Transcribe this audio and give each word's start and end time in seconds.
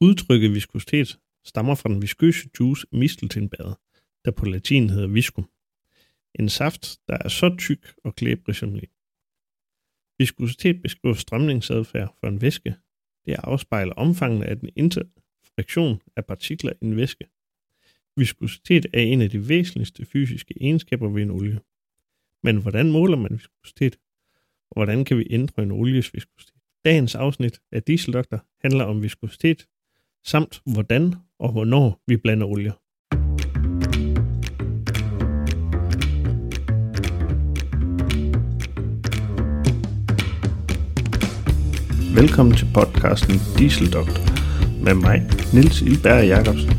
Udtrykket 0.00 0.54
viskositet 0.54 1.18
stammer 1.44 1.74
fra 1.74 1.88
den 1.88 2.02
viskøse 2.02 2.48
juice 2.60 2.86
misteltenbade, 2.92 3.78
der 4.24 4.30
på 4.30 4.44
latin 4.44 4.90
hedder 4.90 5.08
viscum. 5.08 5.48
En 6.34 6.48
saft, 6.48 6.98
der 7.08 7.18
er 7.20 7.28
så 7.28 7.56
tyk 7.58 7.94
og 8.04 8.14
klæbrig 8.14 8.56
som 8.56 8.74
liv. 8.74 8.88
Viskositet 10.18 10.82
beskriver 10.82 11.14
strømningsadfærd 11.14 12.16
for 12.20 12.26
en 12.26 12.40
væske. 12.40 12.74
Det 13.26 13.36
afspejler 13.38 13.92
omfanget 13.92 14.44
af 14.44 14.58
den 14.58 14.70
interfraktion 14.76 16.02
af 16.16 16.24
partikler 16.26 16.72
i 16.72 16.84
en 16.84 16.96
væske. 16.96 17.24
Viskositet 18.16 18.86
er 18.92 19.00
en 19.00 19.22
af 19.22 19.30
de 19.30 19.48
væsentligste 19.48 20.04
fysiske 20.04 20.54
egenskaber 20.60 21.08
ved 21.08 21.22
en 21.22 21.30
olie. 21.30 21.60
Men 22.42 22.56
hvordan 22.62 22.92
måler 22.92 23.16
man 23.16 23.32
viskositet? 23.32 23.98
Og 24.70 24.74
hvordan 24.74 25.04
kan 25.04 25.18
vi 25.18 25.26
ændre 25.30 25.62
en 25.62 25.70
olies 25.70 26.14
viskositet? 26.14 26.54
Dagens 26.84 27.14
afsnit 27.14 27.60
af 27.72 27.82
Dieseldoktor 27.82 28.46
handler 28.60 28.84
om 28.84 29.02
viskositet, 29.02 29.68
samt 30.24 30.60
hvordan 30.72 31.14
og 31.40 31.52
hvornår 31.52 31.98
vi 32.06 32.16
blander 32.16 32.46
olier. 32.46 32.72
Velkommen 42.20 42.54
til 42.56 42.68
podcasten 42.74 43.34
Dieseldoktor 43.58 44.24
med 44.84 44.94
mig, 44.94 45.22
Nils 45.54 45.82
Ilberg 45.82 46.26
Jacobsen. 46.26 46.70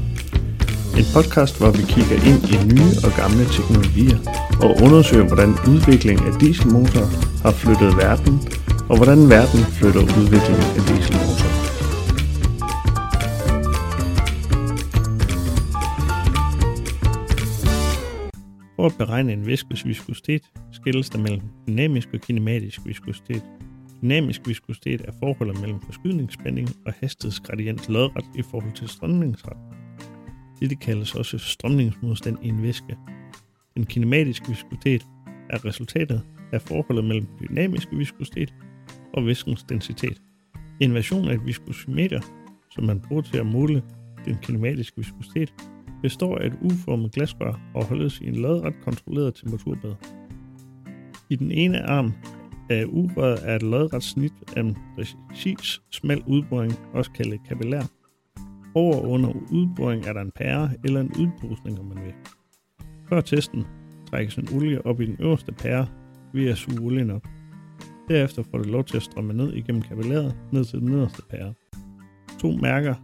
En 1.00 1.06
podcast, 1.16 1.58
hvor 1.60 1.72
vi 1.78 1.84
kigger 1.94 2.18
ind 2.30 2.40
i 2.54 2.56
nye 2.74 2.94
og 3.06 3.12
gamle 3.22 3.44
teknologier 3.56 4.20
og 4.64 4.72
undersøger, 4.86 5.28
hvordan 5.28 5.52
udvikling 5.72 6.20
af 6.28 6.34
dieselmotorer 6.42 7.10
har 7.44 7.54
flyttet 7.62 7.92
verden, 8.04 8.36
og 8.90 8.96
hvordan 8.98 9.30
verden 9.36 9.62
flytter 9.78 10.04
udviklingen 10.20 10.70
af 10.78 10.82
dieselmotorer. 10.90 11.81
For 18.82 18.86
at 18.86 18.98
beregne 18.98 19.34
en 19.34 19.46
væskes 19.46 19.86
viskositet, 19.86 20.52
skilles 20.72 21.10
der 21.10 21.20
mellem 21.20 21.42
dynamisk 21.68 22.10
og 22.14 22.20
kinematisk 22.22 22.86
viskositet. 22.86 23.44
Dynamisk 24.02 24.48
viskositet 24.48 25.02
er 25.02 25.12
forholdet 25.20 25.62
mellem 25.62 25.82
forskydningsspænding 25.82 26.70
og 26.86 26.94
hastighedsgradient 26.94 27.90
lodret 27.90 28.26
i 28.36 28.42
forhold 28.42 28.74
til 28.74 28.88
strømningsret. 28.88 29.58
Dette 30.60 30.76
kaldes 30.76 31.16
også 31.16 31.38
strømningsmodstand 31.38 32.38
i 32.42 32.48
en 32.48 32.64
væske. 32.64 32.98
Den 33.76 33.86
kinematiske 33.86 34.48
viskositet 34.48 35.08
er 35.50 35.66
resultatet 35.66 36.22
af 36.52 36.62
forholdet 36.62 37.06
mellem 37.06 37.28
dynamisk 37.42 37.88
viskositet 37.92 38.54
og 39.14 39.26
væskens 39.26 39.64
densitet. 39.64 40.22
En 40.80 40.94
version 40.94 41.28
af 41.28 41.34
et 41.34 41.46
viskosimeter, 41.46 42.22
som 42.72 42.84
man 42.84 43.00
bruger 43.00 43.22
til 43.22 43.38
at 43.38 43.46
måle 43.46 43.84
den 44.26 44.38
kinematiske 44.42 44.98
viskositet, 44.98 45.54
består 46.02 46.38
af 46.38 46.48
et 46.48 46.58
uformet 46.62 47.12
glasrør 47.12 47.72
og 47.76 47.86
holdes 47.86 48.20
i 48.20 48.28
en 48.28 48.36
lodret 48.36 48.74
kontrolleret 48.84 49.36
temperaturbad. 49.36 49.94
I 51.30 51.36
den 51.36 51.52
ene 51.52 51.84
arm 51.84 52.14
af 52.70 52.86
urøret 52.88 53.40
er 53.50 53.56
et 53.56 53.64
lodret 53.64 54.04
snit 54.04 54.34
af 54.56 54.60
en 54.60 54.78
præcis 54.96 55.82
smal 55.92 56.24
udboring, 56.28 56.74
også 56.94 57.12
kaldet 57.12 57.40
kapillær. 57.48 57.82
Over 58.76 58.96
og 58.96 59.10
under 59.10 59.30
udboring 59.52 60.06
er 60.06 60.14
der 60.14 60.22
en 60.22 60.32
pære 60.32 60.70
eller 60.84 61.02
en 61.02 61.12
udbrusning, 61.20 61.80
om 61.80 61.86
man 61.86 62.04
vil. 62.04 62.14
Før 63.10 63.22
testen 63.22 63.66
trækkes 64.10 64.36
en 64.36 64.48
olie 64.56 64.86
op 64.86 65.02
i 65.02 65.06
den 65.06 65.18
øverste 65.20 65.52
pære 65.52 65.88
ved 66.34 66.50
at 66.50 66.58
suge 66.58 66.82
olien 66.82 67.12
op. 67.12 67.28
Derefter 68.08 68.44
får 68.52 68.58
det 68.58 68.68
lov 68.68 68.84
til 68.84 68.98
at 68.98 69.04
strømme 69.04 69.34
ned 69.34 69.54
igennem 69.54 69.82
kapillæret 69.82 70.36
ned 70.52 70.66
til 70.66 70.80
den 70.80 70.90
nederste 70.90 71.22
pære. 71.30 71.54
To 72.40 72.52
mærker, 72.52 72.96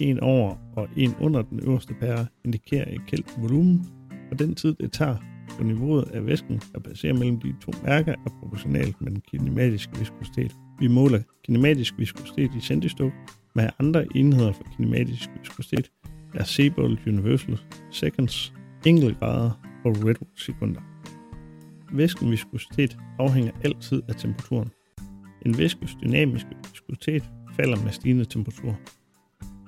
en 0.00 0.20
over 0.20 0.54
og 0.76 0.88
en 0.96 1.14
under 1.20 1.42
den 1.42 1.60
øverste 1.62 1.94
pære, 1.94 2.26
indikerer 2.44 2.94
et 2.94 3.00
kældt 3.06 3.34
volumen, 3.42 3.86
og 4.30 4.38
den 4.38 4.54
tid 4.54 4.74
det 4.74 4.92
tager 4.92 5.16
på 5.58 5.64
niveauet 5.64 6.02
af 6.02 6.26
væsken 6.26 6.60
at 6.74 6.82
passerer 6.82 7.14
mellem 7.14 7.40
de 7.40 7.54
to 7.60 7.72
mærker 7.84 8.12
er 8.12 8.30
proportionalt 8.40 9.00
med 9.00 9.10
den 9.10 9.20
kinematiske 9.20 9.98
viskositet. 9.98 10.56
Vi 10.78 10.88
måler 10.88 11.20
kinematisk 11.44 11.94
viskositet 11.98 12.54
i 12.54 12.60
centistok, 12.60 13.12
med 13.54 13.68
andre 13.78 14.16
enheder 14.16 14.52
for 14.52 14.64
kinematisk 14.76 15.30
viskositet 15.40 15.90
er 16.34 16.44
Sebold 16.44 16.98
Universal 17.06 17.58
Seconds, 17.90 18.54
enkeltgrader 18.86 19.50
og 19.84 19.96
Redwood 19.96 20.36
sekunder. 20.36 20.80
Væskens 21.92 22.30
viskositet 22.30 22.96
afhænger 23.18 23.52
altid 23.64 24.02
af 24.08 24.14
temperaturen. 24.14 24.70
En 25.46 25.58
væskes 25.58 25.96
dynamiske 26.02 26.48
viskositet 26.72 27.30
falder 27.56 27.84
med 27.84 27.92
stigende 27.92 28.24
temperatur. 28.24 28.78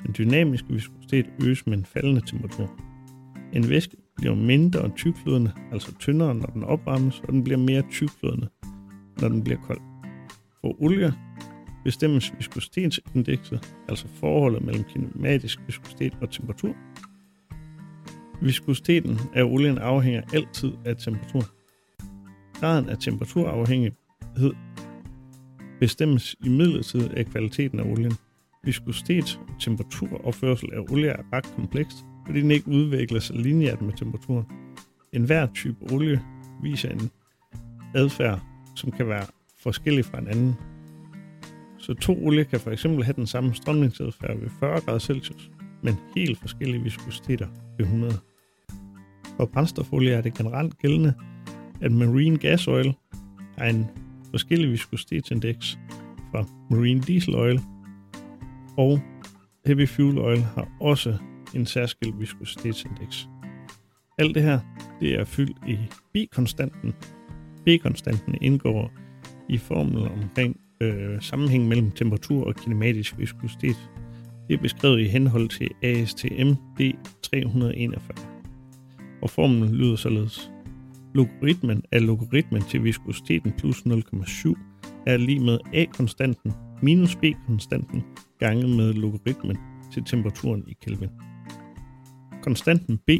Den 0.06 0.14
dynamiske 0.18 0.72
viskositet 0.72 1.26
øges 1.42 1.66
med 1.66 1.78
en 1.78 1.84
faldende 1.84 2.20
temperatur. 2.26 2.70
En 3.52 3.68
væske 3.68 3.96
bliver 4.16 4.34
mindre 4.34 4.90
tykflydende, 4.96 5.52
altså 5.72 5.94
tyndere, 5.98 6.34
når 6.34 6.46
den 6.46 6.64
opvarmes, 6.64 7.20
og 7.20 7.32
den 7.32 7.44
bliver 7.44 7.58
mere 7.58 7.82
tykflydende, 7.90 8.48
når 9.20 9.28
den 9.28 9.44
bliver 9.44 9.58
kold. 9.58 9.80
For 10.60 10.82
olie 10.82 11.14
bestemmes 11.84 12.32
viskositetsindekset, 12.36 13.74
altså 13.88 14.08
forholdet 14.08 14.62
mellem 14.62 14.84
kinematisk 14.84 15.60
viskositet 15.66 16.18
og 16.20 16.30
temperatur. 16.30 16.74
Viskositeten 18.42 19.18
af 19.34 19.42
olien 19.42 19.78
afhænger 19.78 20.22
altid 20.32 20.72
af 20.84 20.96
temperatur. 20.96 21.42
Graden 22.60 22.88
af 22.88 22.98
temperaturafhængighed 22.98 24.52
bestemmes 25.80 26.36
i 26.44 26.48
midlertid 26.48 27.10
af 27.10 27.26
kvaliteten 27.26 27.80
af 27.80 27.84
olien. 27.84 28.12
Viskositet 28.68 29.40
og 29.48 29.60
temperaturopførsel 29.60 30.68
af 30.72 30.80
olie 30.90 31.08
er 31.08 31.22
ret 31.32 31.44
komplekst, 31.56 31.96
fordi 32.26 32.40
den 32.40 32.50
ikke 32.50 32.68
udvikler 32.68 33.20
sig 33.20 33.36
lineært 33.36 33.82
med 33.82 33.92
temperaturen. 33.92 34.46
En 35.12 35.24
hver 35.24 35.46
type 35.54 35.92
olie 35.92 36.20
viser 36.62 36.90
en 36.90 37.10
adfærd, 37.94 38.40
som 38.76 38.90
kan 38.90 39.08
være 39.08 39.26
forskellig 39.62 40.04
fra 40.04 40.18
en 40.18 40.28
anden. 40.28 40.54
Så 41.78 41.94
to 41.94 42.26
olier 42.26 42.44
kan 42.44 42.60
for 42.60 42.70
eksempel 42.70 43.04
have 43.04 43.14
den 43.16 43.26
samme 43.26 43.54
strømningsadfærd 43.54 44.38
ved 44.38 44.50
40 44.60 44.80
grader 44.80 44.98
Celsius, 44.98 45.50
men 45.82 45.94
helt 46.16 46.38
forskellige 46.40 46.82
viskositeter 46.82 47.46
ved 47.78 47.84
100. 47.84 48.14
For 49.36 49.46
brændstofolie 49.46 50.12
er 50.12 50.20
det 50.20 50.34
generelt 50.34 50.78
gældende, 50.78 51.14
at 51.80 51.92
marine 51.92 52.38
gas 52.38 52.68
oil 52.68 52.94
har 53.58 53.66
en 53.66 53.86
forskellig 54.30 54.70
viskositetsindeks 54.70 55.78
fra 56.30 56.44
marine 56.70 57.00
diesel 57.00 57.34
oil, 57.34 57.60
og 58.78 59.00
heavy 59.66 59.88
fuel 59.88 60.18
oil 60.18 60.40
har 60.40 60.68
også 60.80 61.16
en 61.54 61.66
særskilt 61.66 62.20
viskositetsindeks. 62.20 63.28
Alt 64.18 64.34
det 64.34 64.42
her, 64.42 64.60
det 65.00 65.14
er 65.14 65.24
fyldt 65.24 65.56
i 65.68 65.78
B-konstanten. 66.14 66.94
B-konstanten 67.64 68.34
indgår 68.40 68.92
i 69.48 69.58
formlen 69.58 70.08
omkring 70.08 70.60
øh, 70.80 71.22
sammenhæng 71.22 71.68
mellem 71.68 71.90
temperatur 71.90 72.46
og 72.46 72.54
kinematisk 72.54 73.18
viskositet. 73.18 73.90
Det 74.48 74.54
er 74.54 74.62
beskrevet 74.62 75.00
i 75.00 75.04
henhold 75.04 75.48
til 75.48 75.70
ASTM 75.82 76.52
D341. 76.80 78.20
Og 79.22 79.30
formlen 79.30 79.74
lyder 79.74 79.96
således. 79.96 80.50
Logaritmen 81.14 81.82
af 81.92 82.06
logaritmen 82.06 82.62
til 82.62 82.84
viskositeten 82.84 83.52
plus 83.58 83.78
0,7 83.78 84.54
er 85.06 85.16
lige 85.16 85.40
med 85.40 85.58
A-konstanten 85.74 86.52
minus 86.82 87.16
B-konstanten 87.16 88.02
ganget 88.38 88.76
med 88.76 88.92
logaritmen 88.92 89.56
til 89.92 90.04
temperaturen 90.04 90.64
i 90.68 90.76
Kelvin. 90.82 91.10
Konstanten 92.42 92.98
B 93.06 93.10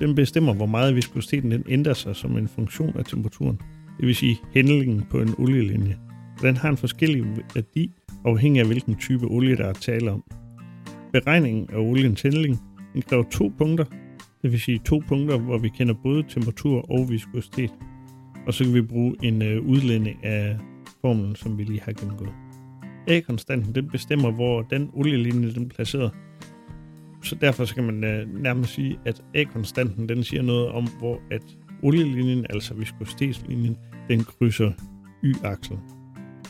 den 0.00 0.14
bestemmer, 0.14 0.54
hvor 0.54 0.66
meget 0.66 0.94
viskositeten 0.94 1.50
den 1.50 1.64
ændrer 1.68 1.94
sig 1.94 2.16
som 2.16 2.36
en 2.36 2.48
funktion 2.48 2.96
af 2.96 3.04
temperaturen, 3.04 3.60
det 3.98 4.06
vil 4.06 4.14
sige 4.14 4.38
hændlingen 4.54 5.04
på 5.10 5.20
en 5.20 5.34
olielinje. 5.38 5.98
Den 6.42 6.56
har 6.56 6.68
en 6.68 6.76
forskellig 6.76 7.24
værdi 7.54 7.90
afhængig 8.24 8.60
af 8.60 8.66
hvilken 8.66 8.94
type 8.94 9.26
olie, 9.26 9.56
der 9.56 9.66
er 9.66 9.72
tale 9.72 10.10
om. 10.10 10.24
Beregningen 11.12 11.70
af 11.72 11.76
oliens 11.76 12.22
hændling 12.22 12.58
den 12.92 13.02
kræver 13.02 13.24
to 13.30 13.52
punkter, 13.58 13.84
det 14.42 14.52
vil 14.52 14.60
sige 14.60 14.80
to 14.84 15.02
punkter, 15.08 15.38
hvor 15.38 15.58
vi 15.58 15.68
kender 15.68 15.94
både 16.02 16.24
temperatur 16.28 16.90
og 16.90 17.10
viskositet. 17.10 17.70
Og 18.46 18.54
så 18.54 18.64
kan 18.64 18.74
vi 18.74 18.82
bruge 18.82 19.16
en 19.22 19.42
øh, 19.42 19.66
udledning 19.66 20.24
af 20.24 20.56
formlen, 21.00 21.36
som 21.36 21.58
vi 21.58 21.64
lige 21.64 21.80
har 21.80 21.92
gennemgået. 21.92 22.47
A-konstanten 23.08 23.74
den 23.74 23.88
bestemmer, 23.88 24.30
hvor 24.30 24.62
den 24.62 24.90
olielinje 24.92 25.54
den 25.54 25.64
er 25.64 25.68
placeret. 25.68 26.10
Så 27.22 27.34
derfor 27.34 27.64
så 27.64 27.74
kan 27.74 27.84
man 27.84 28.04
øh, 28.04 28.42
nærmest 28.42 28.74
sige, 28.74 28.98
at 29.04 29.22
A-konstanten 29.34 30.08
den 30.08 30.24
siger 30.24 30.42
noget 30.42 30.68
om, 30.68 30.88
hvor 30.98 31.20
at 31.30 31.42
olielinjen, 31.82 32.46
altså 32.50 32.74
viskositetslinjen, 32.74 33.76
den 34.08 34.24
krydser 34.24 34.72
y-akslen. 35.24 35.78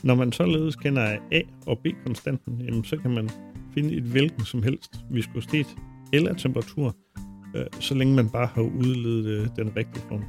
Når 0.04 0.14
man 0.14 0.32
således 0.32 0.76
kender 0.76 1.16
A- 1.32 1.42
og 1.66 1.78
B-konstanten, 1.78 2.60
jamen, 2.60 2.84
så 2.84 2.96
kan 2.96 3.10
man 3.10 3.30
finde 3.74 3.94
et 3.94 4.02
hvilken 4.02 4.44
som 4.44 4.62
helst 4.62 4.96
viskositet 5.10 5.66
eller 6.12 6.34
temperatur, 6.34 6.96
øh, 7.56 7.66
så 7.80 7.94
længe 7.94 8.14
man 8.14 8.30
bare 8.30 8.46
har 8.46 8.62
udledet 8.62 9.26
øh, 9.26 9.48
den 9.56 9.76
rigtige 9.76 10.04
form. 10.08 10.24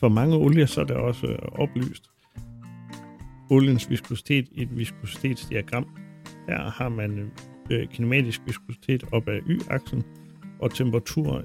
For 0.00 0.08
mange 0.08 0.36
olier 0.36 0.66
så 0.66 0.80
er 0.80 0.84
det 0.84 0.96
også 0.96 1.26
øh, 1.26 1.38
oplyst. 1.52 2.11
Oliens 3.52 3.90
viskositet 3.90 4.48
i 4.52 4.62
et 4.62 4.76
viskositetsdiagram, 4.76 5.86
Her 6.48 6.70
har 6.70 6.88
man 6.88 7.30
øh, 7.70 7.88
kinematisk 7.88 8.40
viskositet 8.46 9.04
op 9.12 9.28
ad 9.28 9.40
y-aksen, 9.46 10.02
og 10.60 10.74
temperatur 10.74 11.44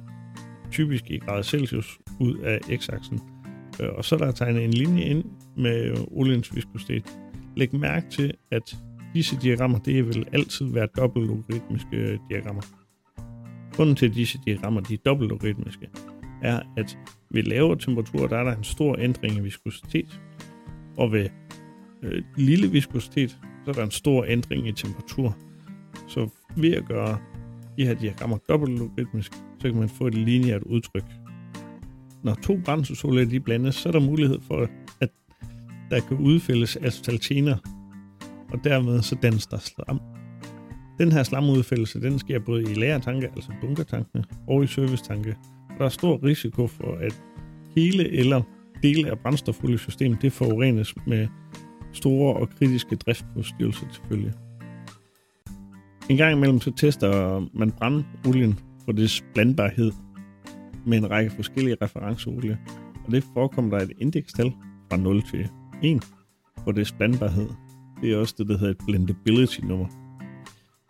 typisk 0.72 1.04
i 1.10 1.18
grader 1.18 1.42
Celsius 1.42 2.00
ud 2.20 2.38
af 2.38 2.60
x-aksen. 2.80 3.20
Øh, 3.82 3.90
og 3.90 4.06
så 4.06 4.16
er 4.16 4.20
der 4.20 4.32
tegnet 4.32 4.66
en 4.66 4.72
linje 4.72 5.04
ind 5.04 5.24
med 5.58 6.08
oliens 6.12 6.56
viskositet. 6.56 7.20
Læg 7.56 7.76
mærke 7.76 8.10
til, 8.10 8.34
at 8.52 8.78
disse 9.14 9.38
diagrammer, 9.42 9.80
det 9.80 10.08
vil 10.08 10.28
altid 10.34 10.66
være 10.74 10.88
dobbeltlogaritmiske 10.98 12.20
diagrammer. 12.30 12.62
Grunden 13.74 13.96
til, 13.96 14.06
at 14.06 14.16
disse 14.16 14.40
diagrammer 14.46 14.82
de 14.82 14.94
er 14.94 14.98
dobbeltlogaritmiske, 15.06 15.90
er, 16.42 16.62
at 16.78 16.98
ved 17.30 17.44
lavere 17.44 17.80
temperaturer, 17.80 18.28
der 18.28 18.38
er 18.38 18.44
der 18.44 18.56
en 18.56 18.64
stor 18.64 18.96
ændring 19.00 19.38
i 19.38 19.40
viskositet, 19.40 20.22
og 20.98 21.12
ved 21.12 21.30
øh, 22.04 22.24
lille 22.38 22.72
viskositet, 22.72 23.38
så 23.66 23.72
er 23.72 23.74
der 23.74 23.84
en 23.84 23.92
stor 23.92 24.26
ændring 24.28 24.68
i 24.68 24.72
temperatur. 24.72 25.38
Så 26.08 26.30
ved 26.58 26.74
at 26.74 26.86
gøre 26.86 27.18
de 27.78 27.86
her 27.86 27.94
diagrammer 27.94 28.38
dobbeltlogaritmisk, 28.50 29.34
så 29.34 29.68
kan 29.68 29.76
man 29.76 29.90
få 29.90 30.08
et 30.08 30.16
lineært 30.16 30.64
udtryk. 30.64 31.04
Når 32.24 32.34
to 32.34 32.60
brændselsolier 32.66 33.26
de 33.26 33.40
blandes, 33.40 33.76
så 33.76 33.90
er 33.90 33.94
der 33.94 34.00
mulighed 34.00 34.40
for, 34.48 34.68
at 35.02 35.10
der 35.90 36.00
kan 36.00 36.18
udfældes 36.18 36.76
asfaltener, 36.76 37.58
og 38.54 38.64
dermed 38.64 39.02
så 39.02 39.16
dannes 39.22 39.48
der 39.48 39.58
slam. 39.58 40.00
Den 41.00 41.12
her 41.12 41.24
slamudfældelse, 41.24 42.02
den 42.02 42.20
sker 42.20 42.40
både 42.40 42.64
i 42.64 42.74
lagertanke, 42.74 43.28
altså 43.28 43.52
bunkertankene, 43.62 44.24
og 44.48 44.64
i 44.64 44.68
servicetanke. 44.68 45.36
Der 45.78 45.86
er 45.86 45.90
stor 45.90 46.24
risiko 46.24 46.68
for, 46.68 46.96
at 46.96 47.22
hele 47.76 48.12
eller 48.12 48.42
dele 48.84 49.10
af 49.10 49.20
brændstofoliesystemet 49.20 50.22
det 50.22 50.34
forurenes 50.34 50.96
med 51.08 51.28
store 51.98 52.34
og 52.34 52.50
kritiske 52.50 52.96
driftsforstyrrelser 52.96 53.88
til 53.94 54.02
følge. 54.10 54.34
En 56.10 56.18
gang 56.18 56.38
imellem 56.38 56.62
så 56.62 56.72
tester 56.72 57.40
man 57.54 57.72
brandolien 57.72 58.60
for 58.86 58.92
dets 58.92 59.24
blandbarhed 59.34 59.92
med 60.86 60.98
en 60.98 61.12
række 61.12 61.32
forskellige 61.32 61.78
referenceolier, 61.82 62.58
og 63.06 63.12
det 63.12 63.24
forekommer 63.34 63.78
der 63.78 63.86
et 63.86 63.92
indekstal 63.98 64.52
fra 64.90 64.98
0 64.98 65.22
til 65.22 65.50
1 65.84 66.04
for 66.64 66.72
dets 66.72 66.92
blandbarhed. 66.92 67.50
Det 68.02 68.14
er 68.14 68.18
også 68.18 68.36
det, 68.38 68.48
der 68.48 68.58
hedder 68.58 68.74
et 68.74 68.86
blendability-nummer. 68.88 69.88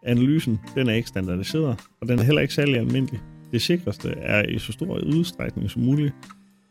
Analysen 0.03 0.59
den 0.75 0.89
er 0.89 0.93
ikke 0.93 1.09
standardiseret, 1.09 1.79
og 2.01 2.07
den 2.07 2.19
er 2.19 2.23
heller 2.23 2.41
ikke 2.41 2.53
særlig 2.53 2.77
almindelig. 2.77 3.19
Det 3.51 3.61
sikreste 3.61 4.09
er 4.09 4.47
i 4.49 4.59
så 4.59 4.71
stor 4.71 4.99
udstrækning 4.99 5.69
som 5.69 5.81
muligt 5.81 6.13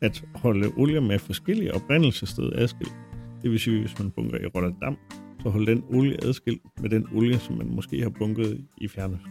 at 0.02 0.24
holde 0.34 0.72
olier 0.76 1.00
med 1.00 1.18
forskellige 1.18 1.74
oprindelsessted 1.74 2.52
adskilt. 2.54 2.96
Det 3.42 3.50
vil 3.50 3.60
sige, 3.60 3.80
hvis 3.80 3.98
man 3.98 4.10
bunker 4.10 4.38
i 4.38 4.46
Rotterdam, 4.46 4.96
så 5.42 5.48
hold 5.48 5.66
den 5.66 5.84
olie 5.90 6.24
adskilt 6.24 6.62
med 6.80 6.90
den 6.90 7.06
olie, 7.14 7.38
som 7.38 7.56
man 7.56 7.74
måske 7.74 8.02
har 8.02 8.10
bunket 8.10 8.64
i 8.78 8.88
Fjernøsten. 8.88 9.30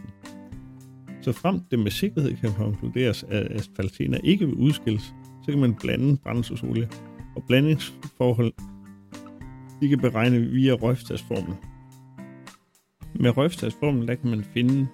Så 1.22 1.32
frem 1.32 1.60
det 1.70 1.78
med 1.78 1.90
sikkerhed 1.90 2.36
kan 2.36 2.50
konkluderes, 2.52 3.22
at 3.22 3.52
asfaltener 3.52 4.18
ikke 4.24 4.46
vil 4.46 4.54
udskilles, 4.54 5.14
så 5.44 5.50
kan 5.50 5.60
man 5.60 5.74
blande 5.74 6.16
brændselsolie, 6.16 6.88
og 7.36 7.44
blandingsforhold 7.48 8.52
de 9.80 9.88
kan 9.88 9.98
beregne 9.98 10.40
via 10.40 10.72
røgftagsformlen. 10.72 11.54
Med 13.14 13.36
røgftagsformlen 13.36 14.08
der 14.08 14.14
kan 14.14 14.30
man 14.30 14.44
finde 14.44 14.86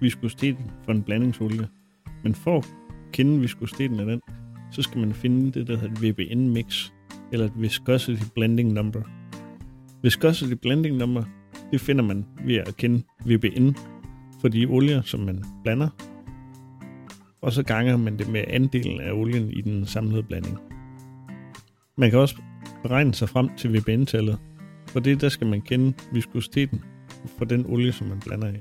viskositeten 0.00 0.70
for 0.84 0.92
en 0.92 1.02
blandingsolie, 1.02 1.68
men 2.24 2.34
for 2.34 2.58
at 2.58 2.74
kende 3.12 3.40
viskositeten 3.40 4.00
af 4.00 4.06
den, 4.06 4.20
så 4.72 4.82
skal 4.82 5.00
man 5.00 5.12
finde 5.12 5.52
det, 5.52 5.66
der 5.66 5.76
hedder 5.76 6.12
VBN-mix, 6.12 6.92
eller 7.32 7.46
et 7.46 7.52
Viscosity 7.56 8.22
Blending 8.34 8.72
Number. 8.72 9.02
Viscosity 10.02 10.54
Blending 10.62 10.96
Number, 10.96 11.24
det 11.72 11.80
finder 11.80 12.04
man 12.04 12.26
ved 12.44 12.56
at 12.56 12.76
kende 12.76 13.02
VBN 13.26 13.70
for 14.40 14.48
de 14.48 14.66
olier, 14.66 15.02
som 15.02 15.20
man 15.20 15.44
blander, 15.62 15.88
og 17.42 17.52
så 17.52 17.62
ganger 17.62 17.96
man 17.96 18.18
det 18.18 18.28
med 18.28 18.44
andelen 18.48 19.00
af 19.00 19.12
olien 19.12 19.50
i 19.50 19.60
den 19.60 19.86
samlede 19.86 20.22
blanding. 20.22 20.58
Man 21.98 22.10
kan 22.10 22.18
også 22.18 22.36
beregne 22.82 23.14
sig 23.14 23.28
frem 23.28 23.48
til 23.56 23.74
VBN-tallet. 23.74 24.38
For 24.86 25.00
det 25.00 25.20
der 25.20 25.28
skal 25.28 25.46
man 25.46 25.60
kende 25.60 25.92
viskositeten 26.12 26.80
for 27.38 27.44
den 27.44 27.66
olie, 27.66 27.92
som 27.92 28.06
man 28.06 28.20
blander 28.20 28.48
i. 28.48 28.56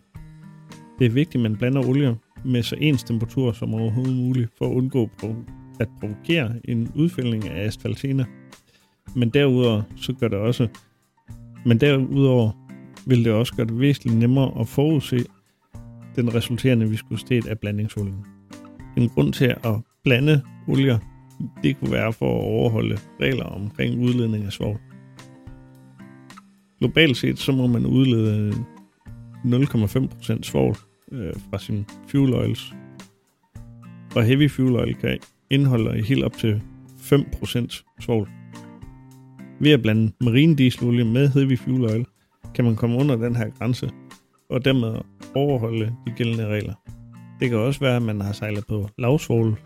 Det 1.00 1.06
er 1.06 1.10
vigtigt, 1.10 1.36
at 1.36 1.52
man 1.52 1.58
blander 1.58 1.88
olier 1.88 2.16
med 2.46 2.64
så 2.64 2.76
ens 2.80 3.04
temperatur 3.04 3.52
som 3.52 3.74
overhovedet 3.74 4.16
muligt, 4.16 4.52
for 4.58 4.66
at 4.66 4.74
undgå 4.74 5.10
at 5.80 5.90
provokere 6.00 6.54
en 6.64 6.92
udfældning 6.96 7.50
af 7.50 7.66
asfaltener. 7.66 8.26
Men 9.16 9.30
derudover, 9.30 9.82
så 9.96 10.14
gør 10.14 10.28
det 10.28 10.38
også, 10.38 10.68
men 11.66 11.82
derudover 11.82 12.52
vil 13.08 13.26
det 13.26 13.34
også 13.34 13.56
gøre 13.56 13.66
det 13.66 13.80
væsentligt 13.80 14.18
nemmere 14.18 14.60
at 14.60 14.68
forudse 14.68 15.26
den 16.16 16.34
resulterende 16.36 16.90
viskositet 16.90 17.48
af 17.48 17.60
blandingsolien. 17.60 18.26
En 18.98 19.10
grund 19.10 19.34
til 19.34 19.46
at 19.46 19.76
blande 20.04 20.42
olier 20.68 21.00
det 21.64 21.80
kunne 21.80 21.92
være 21.92 22.14
for 22.14 22.26
at 22.26 22.44
overholde 22.44 22.98
regler 23.22 23.44
omkring 23.44 24.02
udledning 24.02 24.46
af 24.46 24.52
svovl. 24.52 24.80
Globalt 26.80 27.18
set, 27.18 27.40
så 27.40 27.52
må 27.52 27.68
man 27.68 27.86
udlede 27.86 28.54
0,5% 29.46 30.42
svovl 30.42 30.76
øh, 31.12 31.34
fra 31.50 31.60
sin 31.60 31.86
fuel 32.08 32.34
oils. 32.34 32.74
Og 34.16 34.24
heavy 34.24 34.50
fuel 34.50 34.76
oil 34.76 34.96
kan 34.96 35.20
indeholde 35.50 36.04
helt 36.04 36.24
op 36.24 36.34
til 36.34 36.62
5% 36.98 37.84
svovl. 38.00 38.30
Ved 39.66 39.74
at 39.74 39.82
blande 39.82 40.12
marine 40.22 40.56
dieselolie 40.56 41.04
med 41.06 41.30
heavy 41.30 41.58
fuel 41.58 41.86
oil, 41.86 42.06
kan 42.56 42.66
man 42.66 42.76
komme 42.76 42.98
under 42.98 43.16
den 43.16 43.36
her 43.36 43.50
grænse, 43.50 43.90
og 44.50 44.66
dermed 44.66 45.02
overholde 45.36 45.86
de 46.08 46.12
gældende 46.18 46.48
regler. 46.48 46.74
Det 47.40 47.50
kan 47.50 47.58
også 47.58 47.80
være, 47.80 47.96
at 47.96 48.02
man 48.02 48.22
har 48.22 48.34
sejlet 48.34 48.68
på 48.68 48.90
lavsvål 48.98 49.60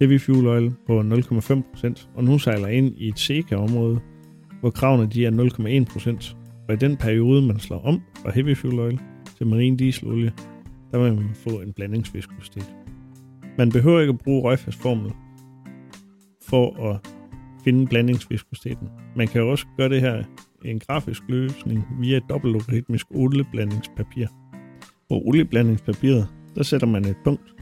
heavy 0.00 0.20
fuel 0.20 0.46
oil 0.46 0.72
på 0.86 1.00
0,5%, 1.00 2.08
og 2.14 2.24
nu 2.24 2.38
sejler 2.38 2.68
ind 2.68 2.94
i 2.96 3.08
et 3.08 3.18
SECA-område, 3.18 4.00
hvor 4.60 4.70
kravene 4.70 5.10
de 5.10 5.26
er 5.26 5.30
0,1%. 5.30 6.36
Og 6.68 6.74
i 6.74 6.76
den 6.76 6.96
periode, 6.96 7.42
man 7.42 7.58
slår 7.58 7.80
om 7.84 8.00
fra 8.22 8.30
heavy 8.30 8.56
fuel 8.56 8.78
oil 8.78 9.00
til 9.36 9.46
marine 9.46 9.76
dieselolie, 9.76 10.32
der 10.92 10.98
vil 10.98 11.14
man 11.14 11.34
få 11.34 11.50
en 11.50 11.72
blandingsviskositet. 11.72 12.74
Man 13.58 13.72
behøver 13.72 14.00
ikke 14.00 14.12
at 14.12 14.18
bruge 14.18 14.42
røgfastformel 14.42 15.12
for 16.48 16.90
at 16.90 17.11
finde 17.64 17.86
blandingsviskositeten. 17.86 18.88
Man 19.16 19.28
kan 19.28 19.42
også 19.42 19.66
gøre 19.76 19.88
det 19.88 20.00
her 20.00 20.24
i 20.64 20.68
en 20.68 20.78
grafisk 20.78 21.22
løsning 21.28 21.84
via 22.00 22.16
et 22.16 22.22
dobbeltlogaritmisk 22.28 23.06
olieblandingspapir. 23.10 24.26
På 25.08 25.22
olieblandingspapiret, 25.24 26.28
der 26.54 26.62
sætter 26.62 26.86
man 26.86 27.04
et 27.04 27.16
punkt 27.24 27.54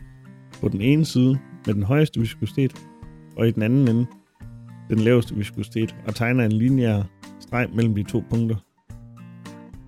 på 0.60 0.68
den 0.68 0.80
ene 0.80 1.04
side 1.04 1.38
med 1.66 1.74
den 1.74 1.82
højeste 1.82 2.20
viskositet, 2.20 2.86
og 3.36 3.48
i 3.48 3.50
den 3.50 3.62
anden 3.62 3.88
ende 3.88 4.06
den 4.90 4.98
laveste 4.98 5.34
viskositet, 5.34 5.96
og 6.06 6.14
tegner 6.14 6.44
en 6.44 6.52
lineær 6.52 7.02
streg 7.40 7.68
mellem 7.74 7.94
de 7.94 8.02
to 8.02 8.22
punkter. 8.30 8.56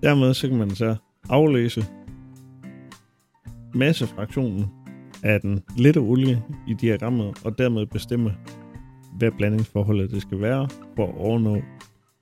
Dermed 0.03 0.33
så 0.33 0.47
kan 0.47 0.57
man 0.57 0.69
så 0.69 0.95
aflæse 1.29 1.85
massefraktionen 3.73 4.65
af 5.23 5.41
den 5.41 5.63
lette 5.77 5.97
olie 5.97 6.43
i 6.67 6.73
diagrammet, 6.73 7.41
og 7.45 7.57
dermed 7.57 7.85
bestemme, 7.85 8.35
hvad 9.17 9.31
blandingsforholdet 9.31 10.11
det 10.11 10.21
skal 10.21 10.41
være, 10.41 10.69
for 10.95 11.07
at 11.07 11.17
overnå, 11.17 11.61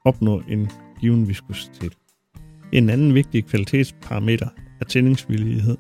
opnå 0.06 0.42
en 0.50 0.70
given 1.00 1.28
viskositet. 1.28 1.98
En 2.72 2.90
anden 2.90 3.14
vigtig 3.14 3.46
kvalitetsparameter 3.46 4.48
er 4.80 4.86
tændingsvillighed. 4.86 5.78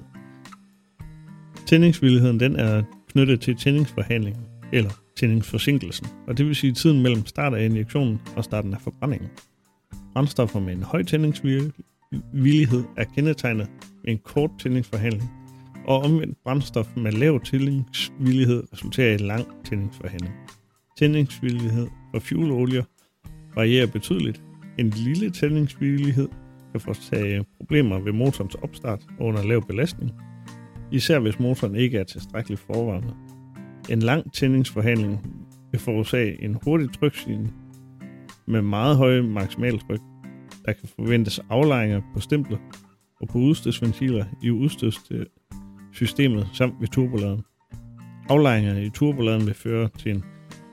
Tændingsvilligheden 1.66 2.40
den 2.40 2.56
er 2.56 2.84
knyttet 3.12 3.42
til 3.42 3.56
tændingsforhandlingen 3.56 4.44
eller 4.74 4.90
tændingsforsinkelsen, 5.18 6.08
og 6.28 6.38
det 6.38 6.46
vil 6.46 6.56
sige 6.56 6.74
tiden 6.74 7.02
mellem 7.02 7.26
start 7.26 7.54
af 7.54 7.66
injektionen 7.66 8.22
og 8.36 8.44
starten 8.44 8.74
af 8.74 8.82
forbrændingen. 8.82 9.30
Brændstoffer 10.14 10.60
med 10.60 10.74
en 10.74 10.84
høj 10.84 11.04
tændingsvillighed 11.04 12.84
er 12.98 13.04
kendetegnet 13.16 13.70
med 14.04 14.14
en 14.14 14.18
kort 14.18 14.52
tændingsforhandling, 14.60 15.32
og 15.88 16.02
omvendt 16.02 16.38
brændstof 16.44 16.88
med 16.98 17.12
lav 17.12 17.40
tændingsvillighed 17.44 18.64
resulterer 18.74 19.12
i 19.12 19.14
en 19.14 19.20
lang 19.20 19.46
tændingsforhandling. 19.66 20.34
Tændingsvillighed 21.02 21.88
for 22.12 22.20
fuelolier 22.20 22.84
varierer 23.56 23.88
betydeligt. 23.88 24.44
En 24.78 24.90
lille 24.90 25.30
tændingsvillighed 25.30 26.30
kan 26.72 26.82
forårsage 26.82 27.46
problemer 27.58 28.00
ved 28.00 28.14
motorens 28.14 28.56
opstart 28.56 29.06
under 29.20 29.44
lav 29.44 29.68
belastning, 29.68 30.12
især 30.92 31.20
hvis 31.20 31.40
motoren 31.40 31.76
ikke 31.76 31.98
er 31.98 32.04
tilstrækkeligt 32.04 32.62
forvarmet. 32.62 33.16
En 33.90 34.00
lang 34.00 34.34
tændingsforhandling 34.34 35.20
vil 35.72 35.80
forårsage 35.80 36.44
en 36.44 36.58
hurtig 36.64 36.94
trykstigning 37.00 37.54
med 38.48 38.62
meget 38.62 38.98
høje 38.98 39.22
maksimaltryk. 39.22 40.00
Der 40.66 40.74
kan 40.74 40.90
forventes 40.96 41.40
aflejringer 41.50 42.02
på 42.14 42.20
stempler 42.20 42.58
og 43.22 43.28
på 43.28 43.38
udstødsventiler 43.38 44.26
i 44.44 44.50
udstødssystemet 44.50 46.48
samt 46.54 46.76
ved 46.80 46.88
turboladen. 46.88 47.42
Aflejringerne 48.30 48.86
i 48.86 48.90
turboladen 48.90 49.46
vil 49.46 49.54
føre 49.54 49.90
til 49.98 50.12
en 50.12 50.24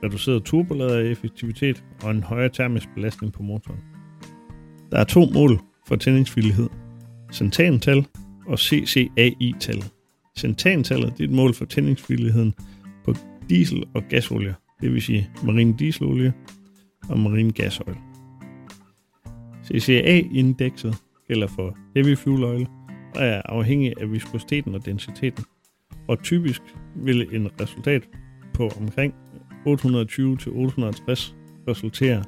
reduceret 0.05 0.45
turbolader-effektivitet 0.45 1.85
og 2.03 2.11
en 2.11 2.23
højere 2.23 2.49
termisk 2.49 2.89
belastning 2.95 3.33
på 3.33 3.43
motoren. 3.43 3.81
Der 4.91 4.99
er 4.99 5.05
to 5.05 5.27
mål 5.35 5.61
for 5.89 5.97
tændingsvillighed. 5.97 6.69
Centantal 7.33 8.07
og 8.47 8.59
CCAI-tal. 8.59 9.85
Centantallet 10.39 11.21
er 11.21 11.25
et 11.25 11.31
mål 11.31 11.55
for 11.55 11.65
tændingsvilligheden 11.65 12.55
på 13.05 13.15
diesel- 13.49 13.85
og 13.95 14.03
gasolie, 14.11 14.55
det 14.81 14.93
vil 14.93 15.03
sige 15.03 15.31
marin 15.45 15.77
dieselolie 15.77 16.33
og 17.09 17.19
marin 17.19 17.51
gasolie. 17.51 17.97
CCA-indekset 19.65 20.97
gælder 21.29 21.47
for 21.47 21.77
heavy 21.95 22.17
fuel 22.17 22.45
oil 22.45 22.67
og 23.15 23.25
er 23.25 23.43
afhængig 23.45 23.95
af 24.01 24.13
viskositeten 24.13 24.75
og 24.75 24.87
densiteten, 24.87 25.45
og 26.09 26.23
typisk 26.23 26.63
vil 26.97 27.35
en 27.37 27.49
resultat 27.61 28.09
på 28.55 28.69
omkring 28.81 29.15
820-860 29.67 31.35
resulterer 31.69 32.23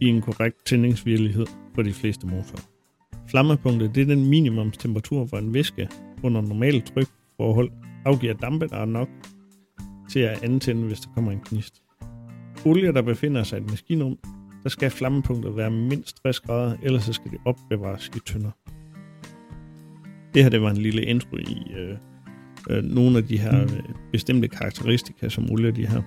i 0.00 0.06
en 0.06 0.20
korrekt 0.20 0.66
tændingsvirkelighed 0.66 1.46
for 1.74 1.82
de 1.82 1.92
fleste 1.92 2.26
motorer. 2.26 2.68
Flammepunktet 3.28 3.94
det 3.94 4.02
er 4.02 4.06
den 4.06 4.28
minimumstemperatur, 4.28 5.24
hvor 5.24 5.38
en 5.38 5.54
væske 5.54 5.88
under 6.22 6.40
normale 6.40 6.80
trykforhold 6.80 7.70
afgiver 8.04 8.34
dampe, 8.34 8.68
der 8.68 8.76
er 8.76 8.84
nok 8.84 9.08
til 10.10 10.20
at 10.20 10.42
antænde, 10.42 10.86
hvis 10.86 11.00
der 11.00 11.08
kommer 11.14 11.32
en 11.32 11.40
gnist. 11.44 11.82
Olie, 12.66 12.92
der 12.92 13.02
befinder 13.02 13.42
sig 13.42 13.58
i 13.58 13.62
et 13.62 13.70
maskinrum, 13.70 14.18
der 14.62 14.68
skal 14.68 14.90
flammepunktet 14.90 15.56
være 15.56 15.70
mindst 15.70 16.22
60 16.22 16.40
grader, 16.40 16.76
ellers 16.82 17.04
så 17.04 17.12
skal 17.12 17.30
det 17.30 17.40
opbevares 17.44 18.10
i 18.16 18.18
tønder. 18.26 18.50
Det 20.34 20.42
her 20.42 20.50
det 20.50 20.62
var 20.62 20.70
en 20.70 20.76
lille 20.76 21.02
intro 21.02 21.36
i 21.36 21.72
øh, 21.76 21.96
øh, 22.70 22.84
nogle 22.84 23.18
af 23.18 23.24
de 23.24 23.38
her 23.38 23.62
øh, 23.62 23.82
bestemte 24.12 24.48
karakteristika, 24.48 25.28
som 25.28 25.50
olie 25.50 25.70
de 25.70 25.86
her. 25.86 26.02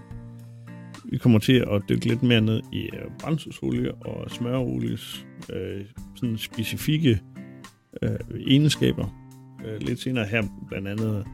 Vi 1.12 1.18
kommer 1.18 1.40
til 1.40 1.66
at 1.72 1.82
dykke 1.90 2.06
lidt 2.06 2.24
mere 2.24 2.42
ned 2.42 2.62
i 2.72 2.82
øh, 2.82 3.12
brændselsolie 3.20 3.94
og 3.94 4.32
smørolies 4.32 5.26
øh, 5.54 5.86
sådan 6.16 6.38
specifikke 6.38 7.22
øh, 8.02 8.20
egenskaber. 8.48 9.06
Øh, 9.66 9.82
lidt 9.82 10.00
senere 10.00 10.26
her 10.26 10.44
blandt 10.68 10.88
andet 10.88 11.26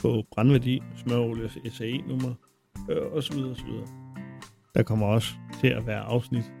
på 0.00 0.24
brændværdi, 0.32 0.82
smørolies 0.96 1.58
SAE-nummer 1.72 2.34
øh, 2.90 3.12
osv. 3.12 3.36
osv. 3.36 3.70
Der 4.74 4.82
kommer 4.82 5.06
også 5.06 5.34
til 5.60 5.68
at 5.68 5.86
være 5.86 6.00
afsnit 6.00 6.52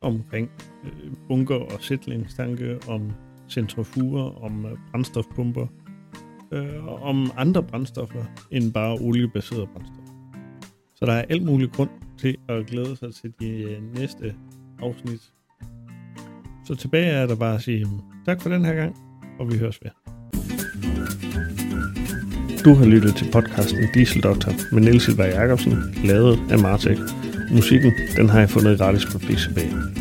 omkring 0.00 0.50
øh, 0.84 1.12
bunker 1.28 1.54
og 1.54 1.82
sætlingstanke, 1.82 2.78
om 2.88 3.12
centrifuger, 3.48 4.44
om 4.44 4.66
øh, 4.66 4.72
brændstofpumper, 4.90 5.66
øh, 6.52 7.02
om 7.02 7.32
andre 7.36 7.62
brændstoffer 7.62 8.24
end 8.50 8.72
bare 8.72 8.98
oliebaserede 9.00 9.66
brændstoffer. 9.66 10.00
Så 10.94 11.06
der 11.06 11.12
er 11.12 11.24
alt 11.28 11.42
muligt 11.42 11.72
grund 11.72 11.90
til 12.18 12.36
at 12.48 12.66
glæde 12.66 12.96
sig 12.96 13.14
til 13.14 13.32
de 13.40 13.48
øh, 13.62 13.94
næste 13.94 14.34
afsnit. 14.82 15.32
Så 16.66 16.74
tilbage 16.74 17.10
er 17.10 17.26
der 17.26 17.36
bare 17.36 17.54
at 17.54 17.62
sige 17.62 17.84
hmm, 17.84 18.00
tak 18.26 18.42
for 18.42 18.50
den 18.50 18.64
her 18.64 18.74
gang, 18.74 18.96
og 19.38 19.52
vi 19.52 19.58
høres 19.58 19.78
ved. 19.82 19.90
Du 22.64 22.74
har 22.74 22.84
lyttet 22.84 23.16
til 23.16 23.30
podcasten 23.32 23.84
Diesel 23.94 24.22
Doctor 24.22 24.52
med 24.72 24.82
Niels 24.82 25.02
Silberg 25.02 25.28
Jacobsen, 25.28 25.74
lavet 26.04 26.38
af 26.50 26.58
Martek. 26.58 26.98
Musikken, 27.50 27.92
den 28.16 28.28
har 28.28 28.38
jeg 28.38 28.50
fundet 28.50 28.78
gratis 28.78 29.06
på 29.12 29.18
Pixabay. 29.18 29.99